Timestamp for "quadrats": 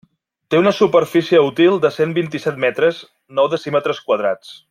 4.09-4.59